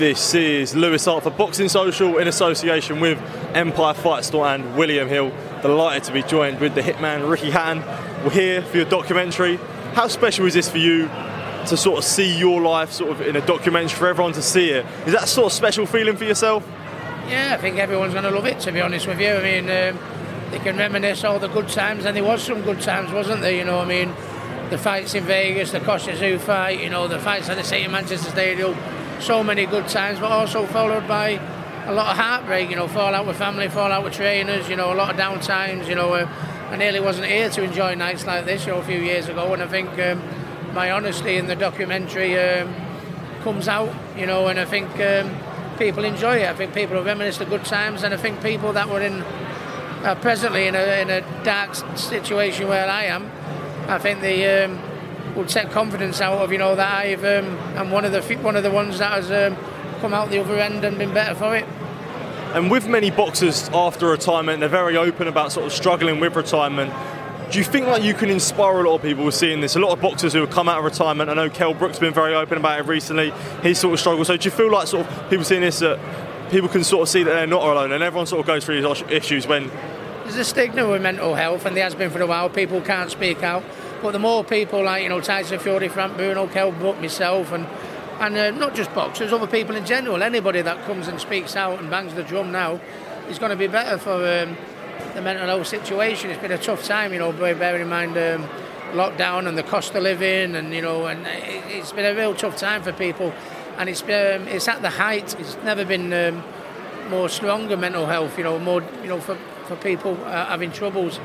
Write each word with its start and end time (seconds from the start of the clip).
This 0.00 0.34
is 0.34 0.74
Louis 0.74 1.04
Hart 1.04 1.24
for 1.24 1.30
Boxing 1.30 1.68
Social 1.68 2.16
in 2.16 2.26
association 2.26 3.00
with 3.00 3.18
Empire 3.54 3.92
Fight 3.92 4.24
Store 4.24 4.46
and 4.46 4.74
William 4.74 5.06
Hill. 5.06 5.30
Delighted 5.60 6.04
to 6.04 6.12
be 6.14 6.22
joined 6.22 6.58
with 6.58 6.74
the 6.74 6.80
hitman 6.80 7.30
Ricky 7.30 7.50
Hatton. 7.50 7.82
We're 8.24 8.30
here 8.30 8.62
for 8.62 8.78
your 8.78 8.86
documentary. 8.86 9.56
How 9.92 10.08
special 10.08 10.46
is 10.46 10.54
this 10.54 10.70
for 10.70 10.78
you 10.78 11.08
to 11.66 11.76
sort 11.76 11.98
of 11.98 12.04
see 12.04 12.34
your 12.34 12.62
life 12.62 12.92
sort 12.92 13.10
of 13.10 13.20
in 13.20 13.36
a 13.36 13.44
documentary 13.44 13.94
for 13.94 14.08
everyone 14.08 14.32
to 14.32 14.40
see 14.40 14.70
it? 14.70 14.86
Is 15.04 15.12
that 15.12 15.28
sort 15.28 15.48
of 15.48 15.52
special 15.52 15.84
feeling 15.84 16.16
for 16.16 16.24
yourself? 16.24 16.66
Yeah, 17.28 17.54
I 17.58 17.60
think 17.60 17.76
everyone's 17.76 18.14
going 18.14 18.24
to 18.24 18.30
love 18.30 18.46
it, 18.46 18.58
to 18.60 18.72
be 18.72 18.80
honest 18.80 19.06
with 19.06 19.20
you. 19.20 19.34
I 19.34 19.42
mean, 19.42 19.64
um, 19.64 19.98
they 20.50 20.60
can 20.60 20.78
reminisce 20.78 21.24
all 21.24 21.38
the 21.38 21.48
good 21.48 21.68
times, 21.68 22.06
and 22.06 22.16
there 22.16 22.24
was 22.24 22.42
some 22.42 22.62
good 22.62 22.80
times, 22.80 23.12
wasn't 23.12 23.42
there? 23.42 23.52
You 23.52 23.66
know, 23.66 23.80
I 23.80 23.84
mean, 23.84 24.14
the 24.70 24.78
fights 24.78 25.14
in 25.14 25.24
Vegas, 25.24 25.72
the 25.72 25.80
Kostya 25.80 26.14
Tszyu 26.14 26.40
fight, 26.40 26.80
you 26.80 26.88
know, 26.88 27.06
the 27.06 27.18
fights 27.18 27.50
at 27.50 27.58
the 27.58 27.64
City 27.64 27.84
of 27.84 27.92
Manchester 27.92 28.30
Stadium, 28.30 28.74
so 29.20 29.42
many 29.42 29.66
good 29.66 29.88
times, 29.88 30.18
but 30.18 30.30
also 30.30 30.66
followed 30.66 31.06
by 31.06 31.40
a 31.86 31.92
lot 31.92 32.12
of 32.12 32.16
heartbreak, 32.16 32.70
you 32.70 32.76
know, 32.76 32.88
fall 32.88 33.14
out 33.14 33.26
with 33.26 33.36
family, 33.36 33.68
fall 33.68 33.90
out 33.90 34.04
with 34.04 34.12
trainers, 34.12 34.68
you 34.68 34.76
know, 34.76 34.92
a 34.92 34.94
lot 34.94 35.10
of 35.10 35.16
down 35.16 35.40
times, 35.40 35.88
you 35.88 35.94
know. 35.94 36.12
Uh, 36.12 36.28
I 36.70 36.76
nearly 36.76 37.00
wasn't 37.00 37.26
here 37.26 37.50
to 37.50 37.62
enjoy 37.64 37.94
nights 37.94 38.26
like 38.26 38.44
this, 38.44 38.64
you 38.64 38.72
know, 38.72 38.78
a 38.78 38.84
few 38.84 39.00
years 39.00 39.28
ago, 39.28 39.52
and 39.52 39.62
I 39.62 39.66
think 39.66 39.90
um, 39.98 40.22
my 40.72 40.90
honesty 40.90 41.36
in 41.36 41.46
the 41.46 41.56
documentary 41.56 42.38
um, 42.38 42.72
comes 43.42 43.66
out, 43.66 43.92
you 44.16 44.26
know, 44.26 44.46
and 44.48 44.58
I 44.60 44.64
think 44.64 44.88
um, 45.00 45.34
people 45.78 46.04
enjoy 46.04 46.36
it. 46.38 46.48
I 46.48 46.54
think 46.54 46.72
people 46.72 47.02
reminisce 47.02 47.38
the 47.38 47.44
good 47.44 47.64
times, 47.64 48.04
and 48.04 48.14
I 48.14 48.16
think 48.16 48.42
people 48.42 48.72
that 48.74 48.88
were 48.88 49.00
in 49.00 49.22
uh, 50.04 50.16
presently 50.20 50.66
in 50.66 50.74
a, 50.74 51.02
in 51.02 51.10
a 51.10 51.20
dark 51.44 51.74
situation 51.96 52.68
where 52.68 52.88
I 52.88 53.04
am, 53.04 53.30
I 53.88 53.98
think 53.98 54.20
they 54.20 54.64
would 55.36 55.48
take 55.48 55.70
confidence 55.70 56.20
out 56.20 56.38
of 56.38 56.52
you 56.52 56.58
know 56.58 56.74
that 56.74 56.92
I've 56.92 57.24
um, 57.24 57.58
I'm 57.76 57.90
one 57.90 58.04
of 58.04 58.12
the 58.12 58.22
one 58.38 58.56
of 58.56 58.62
the 58.62 58.70
ones 58.70 58.98
that 58.98 59.12
has 59.12 59.30
um, 59.30 59.56
come 60.00 60.14
out 60.14 60.30
the 60.30 60.38
other 60.38 60.56
end 60.58 60.84
and 60.84 60.98
been 60.98 61.12
better 61.14 61.34
for 61.34 61.56
it. 61.56 61.64
And 62.54 62.70
with 62.70 62.88
many 62.88 63.10
boxers 63.10 63.68
after 63.68 64.08
retirement, 64.08 64.60
they're 64.60 64.68
very 64.68 64.96
open 64.96 65.28
about 65.28 65.52
sort 65.52 65.66
of 65.66 65.72
struggling 65.72 66.18
with 66.18 66.34
retirement. 66.34 66.92
Do 67.52 67.58
you 67.58 67.64
think 67.64 67.86
like 67.86 68.02
you 68.02 68.14
can 68.14 68.30
inspire 68.30 68.80
a 68.80 68.88
lot 68.88 68.96
of 68.96 69.02
people 69.02 69.24
with 69.24 69.34
seeing 69.34 69.60
this? 69.60 69.76
A 69.76 69.80
lot 69.80 69.92
of 69.92 70.00
boxers 70.00 70.32
who 70.32 70.40
have 70.40 70.50
come 70.50 70.68
out 70.68 70.78
of 70.78 70.84
retirement. 70.84 71.30
I 71.30 71.34
know 71.34 71.50
Kell 71.50 71.74
Brook's 71.74 71.98
been 71.98 72.14
very 72.14 72.34
open 72.34 72.58
about 72.58 72.78
it 72.80 72.86
recently. 72.86 73.30
His 73.62 73.78
sort 73.78 73.94
of 73.94 74.00
struggle. 74.00 74.24
So 74.24 74.36
do 74.36 74.44
you 74.44 74.50
feel 74.50 74.70
like 74.70 74.86
sort 74.86 75.06
of 75.06 75.30
people 75.30 75.44
seeing 75.44 75.60
this 75.60 75.80
that 75.80 75.98
people 76.50 76.68
can 76.68 76.84
sort 76.84 77.02
of 77.02 77.08
see 77.08 77.22
that 77.22 77.30
they're 77.30 77.46
not 77.46 77.62
alone, 77.62 77.92
and 77.92 78.02
everyone 78.02 78.26
sort 78.26 78.40
of 78.40 78.46
goes 78.46 78.64
through 78.64 78.82
these 78.82 79.02
issues 79.08 79.46
when 79.46 79.70
There's 80.24 80.36
a 80.36 80.44
stigma 80.44 80.88
with 80.88 81.02
mental 81.02 81.34
health, 81.34 81.66
and 81.66 81.76
there 81.76 81.84
has 81.84 81.94
been 81.94 82.10
for 82.10 82.20
a 82.20 82.26
while. 82.26 82.48
People 82.48 82.80
can't 82.80 83.10
speak 83.10 83.42
out, 83.42 83.64
but 84.02 84.12
the 84.12 84.18
more 84.18 84.44
people 84.44 84.84
like 84.84 85.02
you 85.02 85.08
know 85.08 85.20
Tyson 85.20 85.58
Fury, 85.58 85.88
Frank 85.88 86.16
Bruno, 86.16 86.46
Kell 86.46 86.72
Brook, 86.72 87.00
myself, 87.00 87.52
and 87.52 87.66
and 88.20 88.36
uh, 88.36 88.50
not 88.50 88.74
just 88.74 88.94
boxers, 88.94 89.32
other 89.32 89.46
people 89.46 89.76
in 89.76 89.86
general, 89.86 90.22
anybody 90.22 90.62
that 90.62 90.84
comes 90.84 91.08
and 91.08 91.20
speaks 91.20 91.56
out 91.56 91.78
and 91.78 91.90
bangs 91.90 92.14
the 92.14 92.22
drum 92.22 92.52
now 92.52 92.80
is 93.28 93.38
going 93.38 93.50
to 93.50 93.56
be 93.56 93.66
better 93.66 93.96
for 93.96 94.14
um, 94.14 94.56
the 95.14 95.22
mental 95.22 95.46
health 95.46 95.66
situation. 95.66 96.30
It's 96.30 96.40
been 96.40 96.52
a 96.52 96.58
tough 96.58 96.84
time, 96.84 97.12
you 97.12 97.18
know, 97.18 97.32
bear 97.32 97.54
bear 97.54 97.80
in 97.80 97.88
mind 97.88 98.12
um, 98.18 98.48
lockdown 98.92 99.48
and 99.48 99.56
the 99.56 99.62
cost 99.62 99.94
of 99.94 100.02
living, 100.02 100.54
and 100.54 100.74
you 100.74 100.82
know, 100.82 101.06
and 101.06 101.26
it, 101.26 101.64
it's 101.68 101.92
been 101.92 102.04
a 102.04 102.14
real 102.14 102.34
tough 102.34 102.56
time 102.56 102.82
for 102.82 102.92
people, 102.92 103.32
and 103.78 103.88
it's 103.88 104.02
um, 104.02 104.48
it's 104.48 104.68
at 104.68 104.82
the 104.82 104.90
height. 104.90 105.38
It's 105.38 105.56
never 105.64 105.84
been. 105.84 106.12
Um, 106.12 106.42
more 107.10 107.28
stronger 107.28 107.76
mental 107.76 108.06
health, 108.06 108.38
you 108.38 108.44
know, 108.44 108.58
more, 108.58 108.82
you 109.02 109.08
know, 109.08 109.20
for, 109.20 109.36
for 109.66 109.76
people 109.76 110.16
uh, 110.24 110.46
having 110.46 110.70
troubles. 110.70 111.18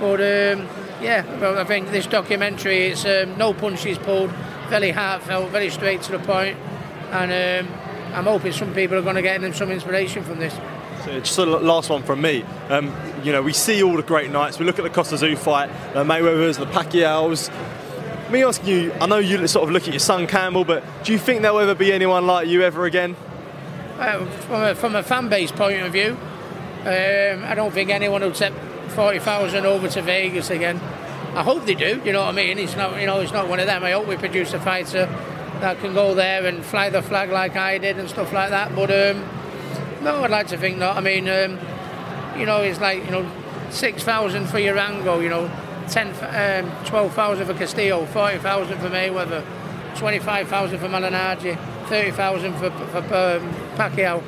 But 0.00 0.20
um, 0.20 0.68
yeah, 1.00 1.40
well, 1.40 1.58
I 1.58 1.64
think 1.64 1.90
this 1.90 2.06
documentary, 2.06 2.88
it's 2.88 3.04
um, 3.04 3.36
no 3.36 3.52
punches 3.52 3.98
pulled, 3.98 4.30
very 4.68 4.90
heartfelt, 4.90 5.50
very 5.50 5.70
straight 5.70 6.02
to 6.02 6.12
the 6.12 6.18
point, 6.18 6.56
and 7.10 7.66
um, 7.66 7.74
I'm 8.14 8.24
hoping 8.24 8.52
some 8.52 8.72
people 8.74 8.96
are 8.96 9.02
going 9.02 9.16
to 9.16 9.22
get 9.22 9.42
in 9.42 9.52
some 9.52 9.70
inspiration 9.70 10.24
from 10.24 10.38
this. 10.38 10.54
So 11.04 11.20
just 11.20 11.38
a 11.38 11.44
last 11.44 11.90
one 11.90 12.02
from 12.02 12.20
me. 12.20 12.42
Um, 12.68 12.92
you 13.22 13.30
know, 13.30 13.42
we 13.42 13.52
see 13.52 13.82
all 13.82 13.96
the 13.96 14.02
great 14.02 14.30
nights. 14.30 14.58
We 14.58 14.64
look 14.64 14.78
at 14.78 14.82
the 14.82 14.90
Kostya 14.90 15.18
Tszyu 15.18 15.38
fight, 15.38 15.70
the 15.92 16.02
Mayweather's, 16.02 16.56
the 16.56 16.66
Pacquiao's. 16.66 17.50
Me 18.30 18.42
asking 18.42 18.68
you, 18.68 18.92
I 18.94 19.06
know 19.06 19.18
you 19.18 19.46
sort 19.46 19.64
of 19.64 19.70
look 19.70 19.84
at 19.84 19.90
your 19.90 20.00
son 20.00 20.26
Campbell, 20.26 20.64
but 20.64 20.82
do 21.04 21.12
you 21.12 21.18
think 21.18 21.42
there'll 21.42 21.60
ever 21.60 21.76
be 21.76 21.92
anyone 21.92 22.26
like 22.26 22.48
you 22.48 22.62
ever 22.62 22.84
again? 22.86 23.14
Uh, 23.98 24.26
from, 24.26 24.62
a, 24.62 24.74
from 24.74 24.96
a 24.96 25.02
fan 25.02 25.28
base 25.28 25.52
point 25.52 25.80
of 25.80 25.92
view, 25.92 26.16
um, 26.80 27.44
I 27.44 27.54
don't 27.54 27.72
think 27.72 27.90
anyone 27.90 28.22
will 28.22 28.34
set 28.34 28.52
40,000 28.96 29.66
over 29.66 29.88
to 29.88 30.00
Vegas 30.00 30.48
again. 30.48 30.80
I 31.36 31.42
hope 31.42 31.66
they 31.66 31.74
do, 31.74 32.00
you 32.02 32.12
know 32.12 32.22
what 32.22 32.30
I 32.30 32.32
mean? 32.32 32.58
It's 32.58 32.74
not, 32.76 32.98
you 32.98 33.04
know, 33.04 33.20
it's 33.20 33.30
not 33.32 33.46
one 33.46 33.60
of 33.60 33.66
them. 33.66 33.84
I 33.84 33.90
hope 33.92 34.06
we 34.06 34.16
produce 34.16 34.54
a 34.54 34.58
fighter 34.58 35.04
that 35.60 35.78
can 35.80 35.92
go 35.92 36.14
there 36.14 36.46
and 36.46 36.64
fly 36.64 36.88
the 36.88 37.02
flag 37.02 37.30
like 37.30 37.56
I 37.56 37.76
did 37.76 37.98
and 37.98 38.08
stuff 38.08 38.32
like 38.32 38.48
that. 38.48 38.74
But 38.74 38.90
um, 38.90 39.22
no, 40.02 40.24
I'd 40.24 40.30
like 40.30 40.46
to 40.48 40.56
think 40.56 40.78
not. 40.78 40.96
I 40.96 41.00
mean, 41.00 41.28
um, 41.28 41.58
you 42.38 42.46
know, 42.46 42.62
it's 42.62 42.80
like, 42.80 43.04
you 43.04 43.10
know, 43.10 43.30
6,000 43.68 44.46
for 44.46 44.58
Urango, 44.58 45.20
you 45.20 45.28
know, 45.28 45.50
10, 45.90 46.64
um, 46.64 46.86
12,000 46.86 47.46
for 47.46 47.52
Castillo, 47.52 48.06
40,000 48.06 48.78
for 48.78 48.88
Mayweather, 48.88 49.44
25,000 49.98 50.78
for 50.78 50.88
Malignaggi, 50.88 51.58
30,000 51.88 52.54
for, 52.54 52.70
for 52.70 52.98
um, 52.98 53.54
Pacquiao. 53.76 54.22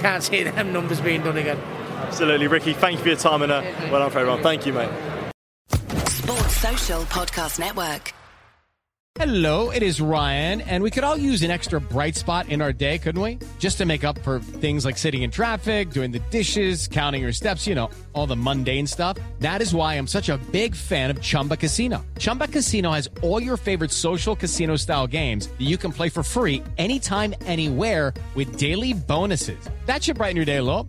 Can't 0.00 0.22
see 0.22 0.42
them 0.42 0.70
numbers 0.70 1.00
being 1.00 1.22
done 1.22 1.38
again. 1.38 1.58
Absolutely, 2.02 2.46
Ricky. 2.46 2.72
Thank 2.74 2.98
you 2.98 3.02
for 3.02 3.08
your 3.08 3.18
time 3.18 3.42
and 3.42 3.52
uh, 3.52 3.62
well 3.90 4.00
done 4.00 4.10
for 4.10 4.18
everyone. 4.20 4.42
Thank 4.42 4.66
you, 4.66 4.72
mate. 4.72 4.90
Sports 6.08 6.56
Social 6.56 7.02
Podcast 7.02 7.58
Network. 7.58 8.12
Hello, 9.16 9.68
it 9.68 9.82
is 9.82 10.00
Ryan, 10.00 10.62
and 10.62 10.82
we 10.82 10.90
could 10.90 11.04
all 11.04 11.18
use 11.18 11.42
an 11.42 11.50
extra 11.50 11.78
bright 11.78 12.16
spot 12.16 12.48
in 12.48 12.62
our 12.62 12.72
day, 12.72 12.96
couldn't 12.96 13.20
we? 13.20 13.38
Just 13.58 13.76
to 13.76 13.84
make 13.84 14.04
up 14.04 14.18
for 14.20 14.40
things 14.40 14.86
like 14.86 14.96
sitting 14.96 15.20
in 15.20 15.30
traffic, 15.30 15.90
doing 15.90 16.12
the 16.12 16.18
dishes, 16.30 16.88
counting 16.88 17.20
your 17.20 17.32
steps, 17.32 17.66
you 17.66 17.74
know, 17.74 17.90
all 18.14 18.26
the 18.26 18.36
mundane 18.36 18.86
stuff. 18.86 19.18
That 19.40 19.60
is 19.60 19.74
why 19.74 19.94
I'm 19.98 20.06
such 20.06 20.30
a 20.30 20.38
big 20.50 20.74
fan 20.74 21.10
of 21.10 21.20
Chumba 21.20 21.58
Casino. 21.58 22.02
Chumba 22.18 22.48
Casino 22.48 22.90
has 22.90 23.10
all 23.20 23.40
your 23.40 23.58
favorite 23.58 23.90
social 23.90 24.34
casino 24.34 24.76
style 24.76 25.06
games 25.06 25.46
that 25.46 25.60
you 25.60 25.76
can 25.76 25.92
play 25.92 26.08
for 26.08 26.22
free 26.22 26.62
anytime, 26.78 27.34
anywhere 27.44 28.14
with 28.34 28.56
daily 28.56 28.94
bonuses. 28.94 29.68
That 29.84 30.02
should 30.02 30.16
brighten 30.16 30.36
your 30.36 30.46
day 30.46 30.56
a 30.56 30.62
little. 30.62 30.88